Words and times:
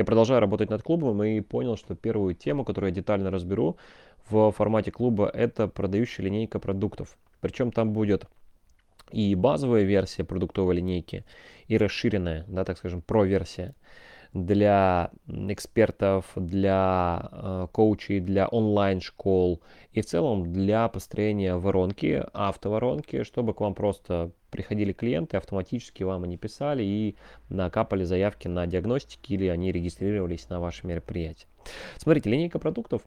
Я 0.00 0.04
продолжаю 0.06 0.40
работать 0.40 0.70
над 0.70 0.82
клубом 0.82 1.22
и 1.22 1.40
понял, 1.42 1.76
что 1.76 1.94
первую 1.94 2.34
тему, 2.34 2.64
которую 2.64 2.88
я 2.88 2.94
детально 2.94 3.30
разберу 3.30 3.76
в 4.30 4.50
формате 4.50 4.90
клуба, 4.90 5.28
это 5.28 5.68
продающая 5.68 6.24
линейка 6.24 6.58
продуктов. 6.58 7.18
Причем 7.42 7.70
там 7.70 7.92
будет 7.92 8.24
и 9.12 9.34
базовая 9.34 9.82
версия 9.82 10.24
продуктовой 10.24 10.76
линейки, 10.76 11.26
и 11.68 11.76
расширенная, 11.76 12.46
да, 12.48 12.64
так 12.64 12.78
скажем, 12.78 13.02
про-версия 13.02 13.74
для 14.32 15.10
экспертов, 15.26 16.26
для 16.36 17.28
э, 17.32 17.66
коучей, 17.72 18.20
для 18.20 18.46
онлайн-школ 18.46 19.60
и 19.92 20.00
в 20.02 20.06
целом 20.06 20.52
для 20.52 20.88
построения 20.88 21.56
воронки, 21.56 22.24
автоворонки, 22.32 23.24
чтобы 23.24 23.54
к 23.54 23.60
вам 23.60 23.74
просто 23.74 24.30
приходили 24.50 24.92
клиенты, 24.92 25.36
автоматически 25.36 26.02
вам 26.04 26.24
они 26.24 26.36
писали 26.36 26.82
и 26.82 27.16
накапали 27.48 28.04
заявки 28.04 28.46
на 28.48 28.66
диагностики 28.66 29.32
или 29.32 29.46
они 29.46 29.72
регистрировались 29.72 30.48
на 30.48 30.60
ваше 30.60 30.86
мероприятие. 30.86 31.48
Смотрите, 31.96 32.30
линейка 32.30 32.58
продуктов 32.58 33.02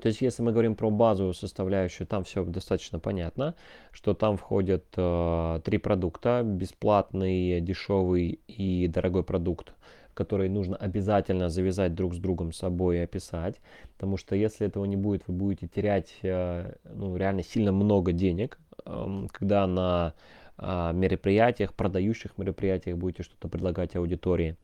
то 0.00 0.06
есть, 0.06 0.20
если 0.20 0.42
мы 0.42 0.52
говорим 0.52 0.76
про 0.76 0.90
базовую 0.90 1.34
составляющую, 1.34 2.06
там 2.06 2.22
все 2.22 2.44
достаточно 2.44 3.00
понятно, 3.00 3.56
что 3.90 4.14
там 4.14 4.36
входят 4.36 4.84
э, 4.96 5.60
три 5.64 5.78
продукта, 5.78 6.42
бесплатный, 6.44 7.60
дешевый 7.60 8.38
и 8.46 8.86
дорогой 8.86 9.24
продукт 9.24 9.72
которые 10.18 10.50
нужно 10.50 10.74
обязательно 10.74 11.48
завязать 11.48 11.94
друг 11.94 12.12
с 12.12 12.18
другом 12.18 12.52
с 12.52 12.56
собой 12.56 12.96
и 12.96 13.02
описать, 13.02 13.60
потому 13.96 14.16
что 14.16 14.34
если 14.34 14.66
этого 14.66 14.84
не 14.84 14.96
будет, 14.96 15.22
вы 15.28 15.34
будете 15.34 15.68
терять 15.68 16.12
э, 16.22 16.72
ну, 16.92 17.16
реально 17.16 17.44
сильно 17.44 17.70
много 17.70 18.10
денег, 18.10 18.58
эм, 18.84 19.28
когда 19.28 19.64
на 19.68 20.14
а, 20.60 20.90
мероприятиях, 20.92 21.72
продающих 21.72 22.36
мероприятиях 22.36 22.96
будете 22.96 23.22
что-то 23.22 23.46
предлагать 23.46 23.94
аудитории. 23.94 24.56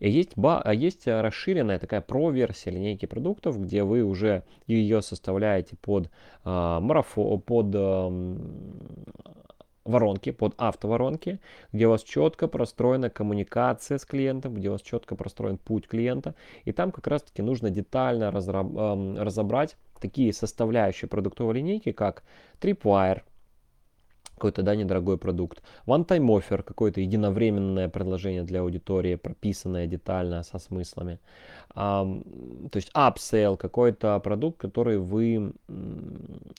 И 0.00 0.10
есть, 0.10 0.32
ба, 0.34 0.60
а 0.60 0.74
есть 0.74 1.06
расширенная 1.06 1.78
такая 1.78 2.00
про-версия 2.00 2.70
линейки 2.72 3.06
продуктов, 3.06 3.62
где 3.62 3.84
вы 3.84 4.02
уже 4.02 4.42
ее 4.66 5.02
составляете 5.02 5.76
под 5.76 6.10
а, 6.42 6.80
марафон, 6.80 7.40
под 7.40 7.66
а, 7.76 8.10
воронки, 9.86 10.32
под 10.32 10.54
автоворонки, 10.58 11.40
где 11.72 11.86
у 11.86 11.90
вас 11.90 12.02
четко 12.02 12.48
простроена 12.48 13.10
коммуникация 13.10 13.98
с 13.98 14.04
клиентом, 14.04 14.54
где 14.54 14.68
у 14.68 14.72
вас 14.72 14.82
четко 14.82 15.16
простроен 15.16 15.58
путь 15.58 15.86
клиента. 15.86 16.34
И 16.64 16.72
там 16.72 16.90
как 16.90 17.06
раз-таки 17.06 17.42
нужно 17.42 17.70
детально 17.70 18.30
разобрать 18.30 19.76
такие 20.00 20.32
составляющие 20.32 21.08
продуктовой 21.08 21.54
линейки, 21.54 21.92
как 21.92 22.22
Tripwire, 22.60 23.22
какой-то, 24.36 24.62
да, 24.62 24.76
недорогой 24.76 25.16
продукт. 25.16 25.62
One-time 25.86 26.26
offer, 26.26 26.62
какое-то 26.62 27.00
единовременное 27.00 27.88
предложение 27.88 28.42
для 28.42 28.60
аудитории, 28.60 29.16
прописанное 29.16 29.86
детально, 29.86 30.42
со 30.42 30.58
смыслами. 30.58 31.18
Um, 31.74 32.68
то 32.70 32.76
есть 32.76 32.90
upsell, 32.94 33.56
какой-то 33.56 34.18
продукт, 34.20 34.58
который 34.58 34.98
вы, 34.98 35.52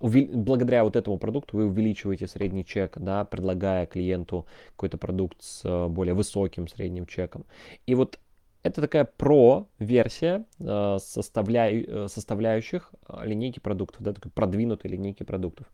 благодаря 0.00 0.84
вот 0.84 0.96
этому 0.96 1.18
продукту 1.18 1.56
вы 1.56 1.66
увеличиваете 1.66 2.26
средний 2.26 2.64
чек, 2.64 2.98
да, 2.98 3.24
предлагая 3.24 3.86
клиенту 3.86 4.46
какой-то 4.76 4.98
продукт 4.98 5.42
с 5.42 5.62
э, 5.64 5.88
более 5.88 6.14
высоким 6.14 6.68
средним 6.68 7.06
чеком. 7.06 7.44
И 7.86 7.94
вот 7.94 8.18
это 8.62 8.80
такая 8.80 9.04
про-версия 9.04 10.44
э, 10.60 10.98
составля... 11.00 11.70
Э, 11.70 12.08
составляющих 12.08 12.92
линейки 13.22 13.60
продуктов, 13.60 14.02
да, 14.02 14.12
такой 14.12 14.30
продвинутой 14.30 14.90
линейки 14.90 15.24
продуктов. 15.24 15.66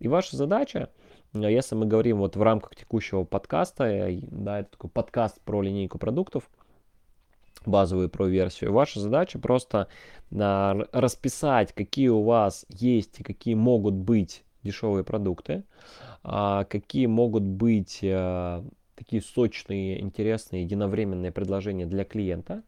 И 0.00 0.08
ваша 0.08 0.36
задача 0.36 0.88
если 1.34 1.74
мы 1.74 1.86
говорим 1.86 2.18
вот 2.18 2.36
в 2.36 2.42
рамках 2.42 2.74
текущего 2.76 3.24
подкаста, 3.24 3.84
э, 3.84 4.18
да, 4.22 4.60
это 4.60 4.72
такой 4.72 4.90
подкаст 4.90 5.40
про 5.40 5.62
линейку 5.62 5.98
продуктов, 5.98 6.50
базовую 7.64 8.10
про 8.10 8.26
версию. 8.26 8.72
Ваша 8.72 9.00
задача 9.00 9.38
просто 9.38 9.88
а, 10.34 10.76
расписать, 10.92 11.72
какие 11.72 12.08
у 12.08 12.22
вас 12.22 12.66
есть 12.68 13.20
и 13.20 13.22
какие 13.22 13.54
могут 13.54 13.94
быть 13.94 14.44
дешевые 14.62 15.04
продукты, 15.04 15.64
а, 16.22 16.64
какие 16.64 17.06
могут 17.06 17.44
быть 17.44 18.00
а, 18.02 18.64
такие 18.94 19.22
сочные, 19.22 20.00
интересные, 20.00 20.62
единовременные 20.62 21.32
предложения 21.32 21.86
для 21.86 22.04
клиента. 22.04 22.62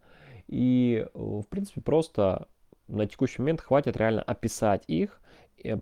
И, 0.47 1.07
в 1.15 1.45
принципе, 1.45 1.81
просто 1.81 2.49
на 2.89 3.07
текущий 3.07 3.41
момент 3.41 3.61
хватит 3.61 3.97
реально 3.97 4.23
описать 4.23 4.85
их 4.89 5.21
э, 5.21 5.24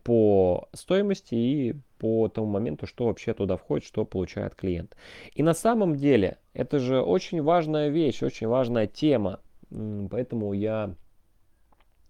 по 0.04 0.68
стоимости 0.72 1.34
и 1.34 1.74
по 1.98 2.28
тому 2.28 2.46
моменту, 2.46 2.86
что 2.86 3.06
вообще 3.06 3.34
туда 3.34 3.56
входит, 3.56 3.86
что 3.86 4.04
получает 4.04 4.54
клиент. 4.54 4.96
И 5.34 5.42
на 5.42 5.54
самом 5.54 5.96
деле 5.96 6.38
это 6.52 6.78
же 6.78 7.00
очень 7.00 7.42
важная 7.42 7.88
вещь, 7.88 8.22
очень 8.22 8.48
важная 8.48 8.86
тема. 8.86 9.40
Поэтому 10.10 10.52
я 10.52 10.94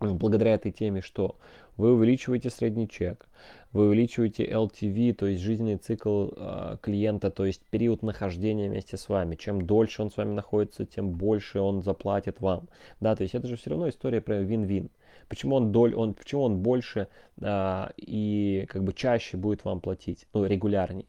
благодаря 0.00 0.54
этой 0.54 0.72
теме, 0.72 1.00
что 1.00 1.36
вы 1.76 1.92
увеличиваете 1.92 2.50
средний 2.50 2.88
чек, 2.88 3.28
вы 3.72 3.87
увеличиваете 3.87 4.44
LTV, 4.44 5.15
то 5.15 5.27
есть 5.27 5.43
жизненный 5.43 5.77
цикл 5.77 6.28
э, 6.37 6.77
клиента, 6.83 7.31
то 7.31 7.44
есть 7.44 7.62
период 7.71 8.03
нахождения 8.03 8.69
вместе 8.69 8.97
с 8.97 9.09
вами. 9.09 9.34
Чем 9.34 9.66
дольше 9.66 10.03
он 10.03 10.10
с 10.10 10.16
вами 10.16 10.34
находится, 10.34 10.84
тем 10.84 11.10
больше 11.10 11.60
он 11.60 11.83
заплатит 11.83 12.41
вам. 12.41 12.69
Да, 13.00 13.16
то 13.16 13.22
есть 13.22 13.34
это 13.34 13.49
же 13.49 13.56
все 13.56 13.71
равно 13.71 13.88
история 13.88 14.21
про 14.21 14.41
вин-вин. 14.41 14.91
Почему 15.28 15.56
он, 15.56 15.72
доль, 15.72 15.94
он, 15.94 16.12
почему 16.12 16.43
он 16.43 16.59
больше 16.59 17.09
а, 17.41 17.93
и 17.97 18.66
как 18.69 18.84
бы 18.84 18.93
чаще 18.93 19.38
будет 19.38 19.65
вам 19.65 19.81
платить, 19.81 20.27
ну, 20.34 20.44
регулярней? 20.44 21.06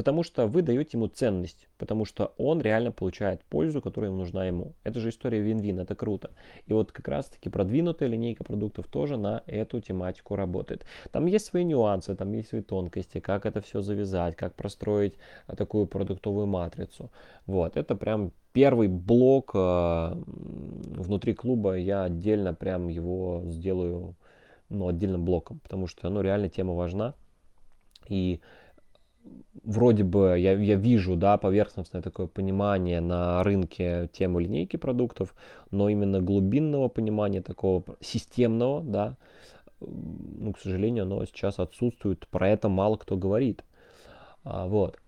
Потому 0.00 0.22
что 0.22 0.46
вы 0.46 0.62
даете 0.62 0.96
ему 0.96 1.08
ценность, 1.08 1.68
потому 1.76 2.06
что 2.06 2.32
он 2.38 2.62
реально 2.62 2.90
получает 2.90 3.44
пользу, 3.44 3.82
которая 3.82 4.10
нужна 4.10 4.46
ему. 4.46 4.72
Это 4.82 4.98
же 4.98 5.10
история 5.10 5.42
вин-вин, 5.42 5.78
это 5.78 5.94
круто. 5.94 6.30
И 6.64 6.72
вот 6.72 6.90
как 6.90 7.06
раз 7.06 7.26
таки 7.26 7.50
продвинутая 7.50 8.08
линейка 8.08 8.42
продуктов 8.42 8.86
тоже 8.86 9.18
на 9.18 9.42
эту 9.44 9.78
тематику 9.82 10.36
работает. 10.36 10.86
Там 11.10 11.26
есть 11.26 11.44
свои 11.44 11.64
нюансы, 11.64 12.16
там 12.16 12.32
есть 12.32 12.48
свои 12.48 12.62
тонкости, 12.62 13.20
как 13.20 13.44
это 13.44 13.60
все 13.60 13.82
завязать, 13.82 14.36
как 14.36 14.54
простроить 14.54 15.16
а, 15.46 15.54
такую 15.54 15.86
продуктовую 15.86 16.46
матрицу. 16.46 17.10
Вот, 17.44 17.76
это 17.76 17.94
прям 17.94 18.32
первый 18.54 18.88
блок 18.88 19.50
э, 19.52 20.12
внутри 20.14 21.34
клуба, 21.34 21.76
я 21.76 22.04
отдельно 22.04 22.54
прям 22.54 22.88
его 22.88 23.42
сделаю 23.44 24.16
ну, 24.70 24.88
отдельным 24.88 25.26
блоком, 25.26 25.58
потому 25.58 25.86
что 25.86 26.08
ну, 26.08 26.22
реально 26.22 26.48
тема 26.48 26.72
важна. 26.72 27.12
И 28.08 28.40
вроде 29.62 30.04
бы 30.04 30.38
я, 30.38 30.52
я 30.52 30.76
вижу, 30.76 31.16
да, 31.16 31.36
поверхностное 31.38 32.02
такое 32.02 32.26
понимание 32.26 33.00
на 33.00 33.42
рынке 33.42 34.08
темы 34.12 34.42
линейки 34.42 34.76
продуктов, 34.76 35.34
но 35.70 35.88
именно 35.88 36.20
глубинного 36.20 36.88
понимания, 36.88 37.42
такого 37.42 37.84
системного, 38.00 38.82
да, 38.82 39.16
ну, 39.80 40.52
к 40.52 40.58
сожалению, 40.58 41.04
оно 41.04 41.24
сейчас 41.24 41.58
отсутствует, 41.58 42.26
про 42.28 42.48
это 42.48 42.68
мало 42.68 42.96
кто 42.96 43.16
говорит. 43.16 43.64
А, 44.44 44.66
вот. 44.66 44.98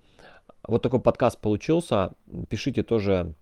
Вот 0.66 0.82
такой 0.82 1.00
подкаст 1.00 1.38
получился. 1.40 2.12
Пишите 2.48 2.82
тоже 2.82 3.34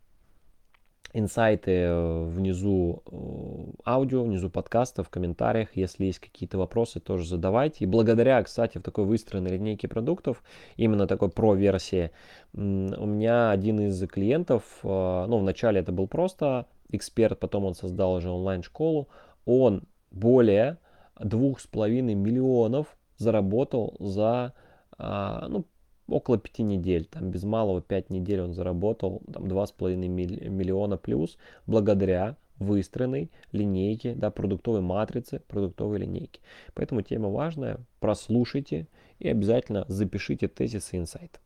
инсайты 1.13 1.71
э, 1.71 2.25
внизу 2.25 3.03
э, 3.07 3.91
аудио, 3.91 4.23
внизу 4.23 4.51
подкаста, 4.51 5.03
в 5.03 5.09
комментариях. 5.09 5.77
Если 5.77 6.07
есть 6.07 6.19
какие-то 6.19 6.59
вопросы, 6.59 7.01
тоже 7.01 7.27
задавайте. 7.27 7.85
И 7.85 7.87
благодаря, 7.87 8.43
кстати, 8.43 8.79
в 8.79 8.83
такой 8.83 9.05
выстроенной 9.05 9.51
линейке 9.51 9.89
продуктов, 9.89 10.43
именно 10.77 11.07
такой 11.07 11.31
про-версии, 11.31 12.11
у 12.53 12.59
меня 12.59 13.51
один 13.51 13.81
из 13.81 14.07
клиентов, 14.09 14.63
э, 14.83 15.25
ну, 15.29 15.39
вначале 15.39 15.81
это 15.81 15.93
был 15.93 16.09
просто 16.09 16.67
эксперт, 16.91 17.39
потом 17.39 17.65
он 17.65 17.75
создал 17.75 18.15
уже 18.15 18.31
онлайн-школу, 18.31 19.09
он 19.45 19.85
более 20.11 20.79
двух 21.19 21.61
с 21.61 21.67
половиной 21.67 22.15
миллионов 22.15 22.97
заработал 23.17 23.95
за 23.99 24.55
а, 24.99 25.47
ну, 25.49 25.65
около 26.11 26.39
пяти 26.39 26.63
недель, 26.63 27.07
там 27.07 27.31
без 27.31 27.45
малого 27.45 27.81
пять 27.81 28.11
недель 28.11 28.41
он 28.41 28.53
заработал 28.53 29.23
там 29.33 29.49
два 29.49 29.67
с 29.67 29.73
половиной 29.73 30.09
миллиона 30.09 30.97
плюс 30.97 31.39
благодаря 31.67 32.37
выстроенной 32.59 33.31
линейке, 33.53 34.15
да, 34.15 34.31
продуктовой 34.31 34.83
матрицы, 34.83 35.43
продуктовой 35.49 35.99
линейки. 35.99 36.41
Поэтому 36.75 37.03
тема 37.03 37.29
важная, 37.29 37.79
прослушайте 38.01 38.87
и 39.19 39.29
обязательно 39.29 39.85
запишите 39.89 40.47
тезисы 40.47 40.99
инсайта. 40.99 41.41